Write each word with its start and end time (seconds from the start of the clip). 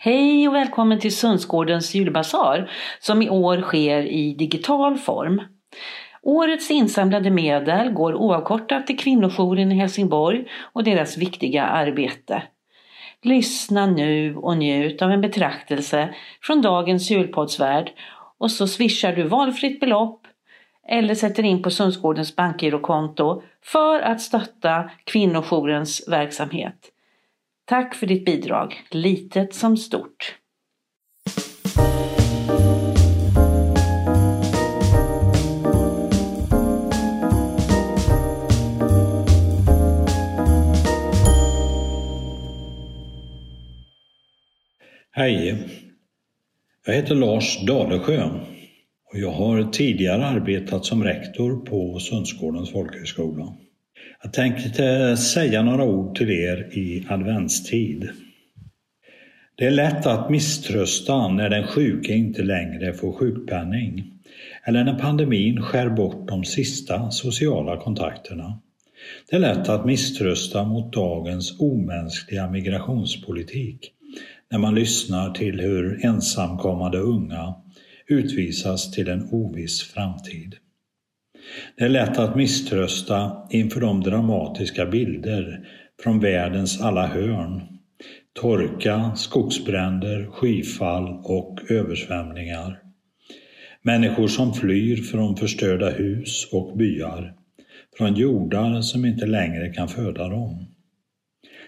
Hej 0.00 0.48
och 0.48 0.54
välkommen 0.54 1.00
till 1.00 1.16
Sundsgårdens 1.16 1.94
julbasar 1.94 2.70
som 3.00 3.22
i 3.22 3.30
år 3.30 3.60
sker 3.60 4.02
i 4.02 4.34
digital 4.34 4.98
form. 4.98 5.42
Årets 6.22 6.70
insamlade 6.70 7.30
medel 7.30 7.90
går 7.92 8.14
oavkortat 8.14 8.86
till 8.86 8.98
kvinnojouren 8.98 9.72
i 9.72 9.74
Helsingborg 9.74 10.44
och 10.72 10.84
deras 10.84 11.16
viktiga 11.16 11.64
arbete. 11.64 12.42
Lyssna 13.22 13.86
nu 13.86 14.36
och 14.36 14.56
njut 14.56 15.02
av 15.02 15.10
en 15.10 15.20
betraktelse 15.20 16.14
från 16.42 16.62
dagens 16.62 17.10
julpoddsvärld 17.10 17.92
och 18.38 18.50
så 18.50 18.66
swishar 18.66 19.12
du 19.12 19.22
valfritt 19.22 19.80
belopp 19.80 20.26
eller 20.88 21.14
sätter 21.14 21.42
in 21.42 21.62
på 21.62 21.70
Sundsgårdens 21.70 22.36
bankgirokonto 22.36 23.42
för 23.64 24.00
att 24.00 24.20
stötta 24.20 24.90
kvinnojourens 25.04 26.08
verksamhet. 26.08 26.92
Tack 27.68 27.94
för 27.94 28.06
ditt 28.06 28.24
bidrag, 28.24 28.74
litet 28.90 29.54
som 29.54 29.76
stort. 29.76 30.34
Hej! 45.10 45.68
Jag 46.86 46.94
heter 46.94 47.14
Lars 47.14 47.66
Dalesjö 47.66 48.30
och 49.12 49.18
jag 49.18 49.30
har 49.30 49.62
tidigare 49.72 50.26
arbetat 50.26 50.84
som 50.84 51.04
rektor 51.04 51.66
på 51.66 51.98
Sundsgårdens 51.98 52.72
folkhögskola. 52.72 53.56
Jag 54.22 54.32
tänkte 54.32 55.16
säga 55.16 55.62
några 55.62 55.84
ord 55.84 56.16
till 56.16 56.30
er 56.30 56.68
i 56.72 57.06
adventstid. 57.08 58.08
Det 59.56 59.66
är 59.66 59.70
lätt 59.70 60.06
att 60.06 60.30
misströsta 60.30 61.28
när 61.28 61.50
den 61.50 61.66
sjuke 61.66 62.12
inte 62.12 62.42
längre 62.42 62.92
får 62.92 63.12
sjukpenning 63.12 64.12
eller 64.64 64.84
när 64.84 64.98
pandemin 64.98 65.62
skär 65.62 65.90
bort 65.90 66.28
de 66.28 66.44
sista 66.44 67.10
sociala 67.10 67.76
kontakterna. 67.76 68.60
Det 69.30 69.36
är 69.36 69.40
lätt 69.40 69.68
att 69.68 69.86
misströsta 69.86 70.64
mot 70.64 70.92
dagens 70.92 71.60
omänskliga 71.60 72.50
migrationspolitik 72.50 73.92
när 74.50 74.58
man 74.58 74.74
lyssnar 74.74 75.30
till 75.30 75.60
hur 75.60 76.04
ensamkommande 76.04 76.98
unga 76.98 77.54
utvisas 78.06 78.90
till 78.90 79.08
en 79.08 79.28
oviss 79.32 79.82
framtid. 79.82 80.56
Det 81.76 81.84
är 81.84 81.88
lätt 81.88 82.18
att 82.18 82.36
misströsta 82.36 83.32
inför 83.50 83.80
de 83.80 84.00
dramatiska 84.00 84.86
bilder 84.86 85.60
från 86.02 86.20
världens 86.20 86.80
alla 86.80 87.06
hörn. 87.06 87.62
Torka, 88.40 89.12
skogsbränder, 89.16 90.26
skyfall 90.26 91.20
och 91.24 91.58
översvämningar. 91.70 92.78
Människor 93.82 94.28
som 94.28 94.54
flyr 94.54 94.96
från 94.96 95.36
förstörda 95.36 95.90
hus 95.90 96.48
och 96.52 96.76
byar, 96.76 97.34
från 97.98 98.14
jordar 98.14 98.80
som 98.80 99.04
inte 99.04 99.26
längre 99.26 99.68
kan 99.68 99.88
föda 99.88 100.28
dem. 100.28 100.66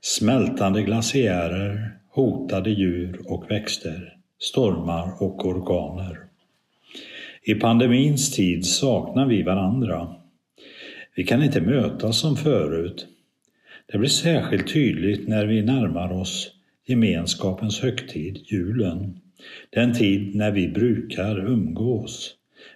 Smältande 0.00 0.82
glaciärer, 0.82 1.98
hotade 2.10 2.70
djur 2.70 3.20
och 3.26 3.50
växter, 3.50 4.16
stormar 4.40 5.22
och 5.22 5.46
orkaner. 5.46 6.18
I 7.46 7.54
pandemins 7.54 8.30
tid 8.30 8.66
saknar 8.66 9.26
vi 9.26 9.42
varandra. 9.42 10.14
Vi 11.16 11.24
kan 11.24 11.42
inte 11.42 11.60
mötas 11.60 12.18
som 12.18 12.36
förut. 12.36 13.06
Det 13.92 13.98
blir 13.98 14.08
särskilt 14.08 14.72
tydligt 14.72 15.28
när 15.28 15.46
vi 15.46 15.62
närmar 15.62 16.12
oss 16.12 16.50
gemenskapens 16.86 17.80
högtid, 17.80 18.38
julen. 18.46 19.20
Den 19.70 19.94
tid 19.94 20.34
när 20.34 20.50
vi 20.50 20.68
brukar 20.68 21.38
umgås. 21.38 22.34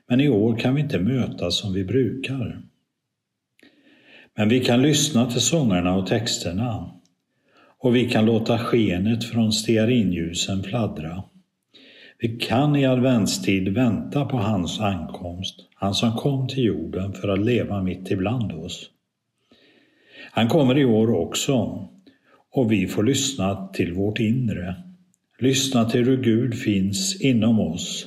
Men 0.08 0.20
i 0.20 0.28
år 0.28 0.56
kan 0.58 0.74
vi 0.74 0.80
inte 0.80 0.98
mötas 0.98 1.58
som 1.58 1.72
vi 1.72 1.84
brukar. 1.84 2.62
Men 4.36 4.48
vi 4.48 4.60
kan 4.60 4.82
lyssna 4.82 5.30
till 5.30 5.40
sångerna 5.40 5.96
och 5.96 6.06
texterna. 6.06 6.90
Och 7.78 7.96
vi 7.96 8.08
kan 8.10 8.26
låta 8.26 8.58
skenet 8.58 9.24
från 9.24 9.52
stearinljusen 9.52 10.62
fladdra. 10.62 11.22
Vi 12.20 12.28
kan 12.28 12.76
i 12.76 12.86
adventstid 12.86 13.68
vänta 13.68 14.24
på 14.24 14.36
hans 14.36 14.80
ankomst, 14.80 15.54
han 15.74 15.94
som 15.94 16.12
kom 16.12 16.48
till 16.48 16.64
jorden 16.64 17.12
för 17.12 17.28
att 17.28 17.44
leva 17.44 17.82
mitt 17.82 18.10
ibland 18.10 18.52
oss. 18.52 18.90
Han 20.30 20.48
kommer 20.48 20.78
i 20.78 20.84
år 20.84 21.10
också 21.10 21.88
och 22.50 22.72
vi 22.72 22.86
får 22.86 23.02
lyssna 23.02 23.68
till 23.68 23.92
vårt 23.92 24.20
inre. 24.20 24.74
Lyssna 25.38 25.84
till 25.84 26.04
hur 26.04 26.22
Gud 26.22 26.54
finns 26.54 27.20
inom 27.20 27.60
oss. 27.60 28.06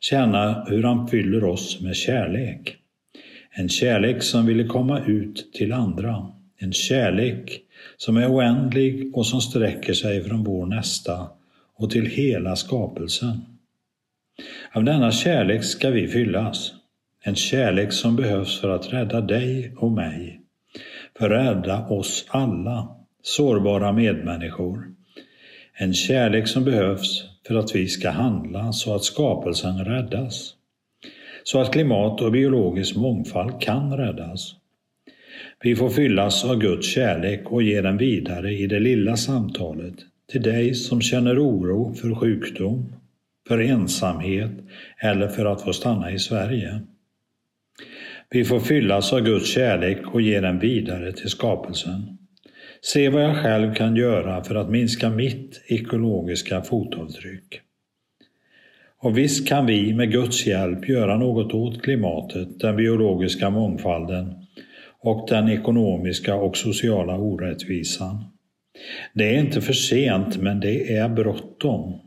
Känna 0.00 0.64
hur 0.68 0.82
han 0.82 1.08
fyller 1.08 1.44
oss 1.44 1.80
med 1.80 1.96
kärlek. 1.96 2.76
En 3.50 3.68
kärlek 3.68 4.22
som 4.22 4.46
ville 4.46 4.64
komma 4.64 5.00
ut 5.06 5.52
till 5.52 5.72
andra. 5.72 6.32
En 6.58 6.72
kärlek 6.72 7.60
som 7.96 8.16
är 8.16 8.32
oändlig 8.32 9.16
och 9.16 9.26
som 9.26 9.40
sträcker 9.40 9.92
sig 9.92 10.24
från 10.24 10.44
vår 10.44 10.66
nästa 10.66 11.28
och 11.76 11.90
till 11.90 12.06
hela 12.06 12.56
skapelsen. 12.56 13.40
Av 14.72 14.84
denna 14.84 15.12
kärlek 15.12 15.64
ska 15.64 15.90
vi 15.90 16.08
fyllas. 16.08 16.72
En 17.24 17.34
kärlek 17.34 17.92
som 17.92 18.16
behövs 18.16 18.60
för 18.60 18.68
att 18.68 18.92
rädda 18.92 19.20
dig 19.20 19.74
och 19.76 19.92
mig. 19.92 20.40
För 21.18 21.30
att 21.30 21.46
rädda 21.46 21.86
oss 21.86 22.26
alla, 22.28 22.88
sårbara 23.22 23.92
medmänniskor. 23.92 24.84
En 25.78 25.94
kärlek 25.94 26.48
som 26.48 26.64
behövs 26.64 27.24
för 27.46 27.54
att 27.54 27.74
vi 27.74 27.88
ska 27.88 28.10
handla 28.10 28.72
så 28.72 28.94
att 28.94 29.04
skapelsen 29.04 29.84
räddas. 29.84 30.54
Så 31.44 31.60
att 31.60 31.72
klimat 31.72 32.20
och 32.20 32.32
biologisk 32.32 32.96
mångfald 32.96 33.60
kan 33.60 33.96
räddas. 33.96 34.54
Vi 35.62 35.76
får 35.76 35.88
fyllas 35.88 36.44
av 36.44 36.58
Guds 36.58 36.86
kärlek 36.94 37.52
och 37.52 37.62
ge 37.62 37.80
den 37.80 37.96
vidare 37.96 38.52
i 38.52 38.66
det 38.66 38.80
lilla 38.80 39.16
samtalet 39.16 39.94
till 40.32 40.42
dig 40.42 40.74
som 40.74 41.00
känner 41.00 41.44
oro 41.44 41.94
för 41.94 42.14
sjukdom, 42.14 42.92
för 43.48 43.58
ensamhet 43.58 44.52
eller 45.02 45.28
för 45.28 45.44
att 45.44 45.62
få 45.62 45.72
stanna 45.72 46.12
i 46.12 46.18
Sverige. 46.18 46.80
Vi 48.30 48.44
får 48.44 48.60
fyllas 48.60 49.12
av 49.12 49.20
Guds 49.20 49.54
kärlek 49.54 49.98
och 50.06 50.20
ge 50.20 50.40
den 50.40 50.58
vidare 50.58 51.12
till 51.12 51.30
skapelsen. 51.30 52.18
Se 52.80 53.08
vad 53.08 53.24
jag 53.24 53.36
själv 53.36 53.74
kan 53.74 53.96
göra 53.96 54.44
för 54.44 54.54
att 54.54 54.70
minska 54.70 55.10
mitt 55.10 55.62
ekologiska 55.66 56.62
fotavtryck. 56.62 57.60
Och 58.98 59.18
visst 59.18 59.48
kan 59.48 59.66
vi 59.66 59.94
med 59.94 60.12
Guds 60.12 60.46
hjälp 60.46 60.88
göra 60.88 61.18
något 61.18 61.54
åt 61.54 61.82
klimatet, 61.82 62.60
den 62.60 62.76
biologiska 62.76 63.50
mångfalden 63.50 64.34
och 65.00 65.28
den 65.28 65.48
ekonomiska 65.48 66.34
och 66.34 66.56
sociala 66.56 67.16
orättvisan. 67.16 68.35
Det 69.12 69.34
är 69.34 69.40
inte 69.40 69.60
för 69.60 69.72
sent, 69.72 70.36
men 70.36 70.60
det 70.60 70.96
är 70.96 71.08
bråttom. 71.08 72.00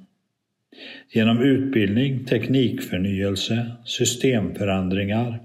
Genom 1.11 1.41
utbildning, 1.41 2.25
teknikförnyelse, 2.25 3.71
systemförändringar, 3.85 5.39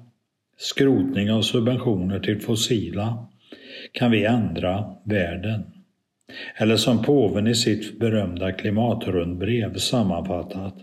skrotning 0.56 1.32
av 1.32 1.42
subventioner 1.42 2.20
till 2.20 2.40
fossila 2.40 3.26
kan 3.92 4.10
vi 4.10 4.24
ändra 4.24 4.84
världen. 5.04 5.62
Eller 6.56 6.76
som 6.76 7.02
påven 7.02 7.46
i 7.46 7.54
sitt 7.54 7.98
berömda 7.98 8.52
klimatrundbrev 8.52 9.74
sammanfattat. 9.74 10.74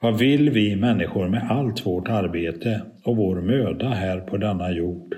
Vad 0.00 0.18
vill 0.18 0.50
vi 0.50 0.76
människor 0.76 1.28
med 1.28 1.50
allt 1.50 1.86
vårt 1.86 2.08
arbete 2.08 2.82
och 3.04 3.16
vår 3.16 3.40
möda 3.40 3.88
här 3.88 4.20
på 4.20 4.36
denna 4.36 4.72
jord? 4.72 5.16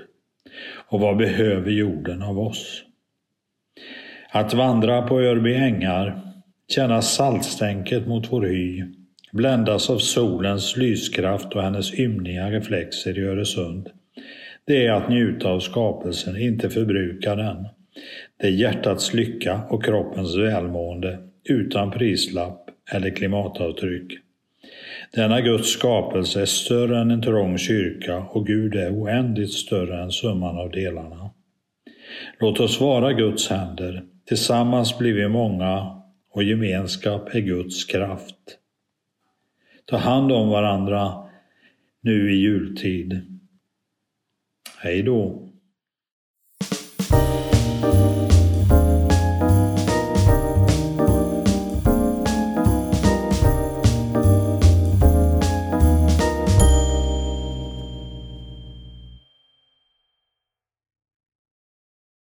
Och 0.89 0.99
vad 0.99 1.17
behöver 1.17 1.71
jorden 1.71 2.21
av 2.21 2.39
oss? 2.39 2.83
Att 4.35 4.53
vandra 4.53 5.01
på 5.01 5.21
Örby 5.21 5.53
ängar, 5.53 6.21
känna 6.67 7.01
saltstänket 7.01 8.07
mot 8.07 8.31
vår 8.31 8.41
hy, 8.41 8.83
bländas 9.31 9.89
av 9.89 9.97
solens 9.97 10.77
lyskraft 10.77 11.55
och 11.55 11.61
hennes 11.61 11.99
ymniga 11.99 12.51
reflexer 12.51 13.19
i 13.19 13.21
Öresund. 13.21 13.89
Det 14.65 14.85
är 14.85 14.91
att 14.91 15.09
njuta 15.09 15.49
av 15.49 15.59
skapelsen, 15.59 16.37
inte 16.37 16.69
förbruka 16.69 17.35
den. 17.35 17.67
Det 18.41 18.47
är 18.47 18.51
hjärtats 18.51 19.13
lycka 19.13 19.61
och 19.69 19.83
kroppens 19.83 20.37
välmående 20.37 21.17
utan 21.49 21.91
prislapp 21.91 22.69
eller 22.91 23.09
klimatavtryck. 23.09 24.13
Denna 25.13 25.41
Guds 25.41 25.69
skapelse 25.69 26.41
är 26.41 26.45
större 26.45 26.99
än 26.99 27.11
en 27.11 27.21
trång 27.21 27.57
kyrka 27.57 28.17
och 28.17 28.47
Gud 28.47 28.75
är 28.75 29.01
oändligt 29.01 29.53
större 29.53 30.03
än 30.03 30.11
summan 30.11 30.57
av 30.57 30.71
delarna. 30.71 31.29
Låt 32.39 32.59
oss 32.59 32.81
vara 32.81 33.13
Guds 33.13 33.49
händer. 33.49 34.03
Tillsammans 34.25 34.97
blir 34.97 35.13
vi 35.13 35.27
många 35.27 36.01
och 36.31 36.43
gemenskap 36.43 37.35
är 37.35 37.39
Guds 37.39 37.85
kraft. 37.85 38.59
Ta 39.85 39.97
hand 39.97 40.31
om 40.31 40.49
varandra 40.49 41.29
nu 42.01 42.31
i 42.31 42.35
jultid. 42.35 43.39
Hej 44.77 45.03
då! 45.03 45.49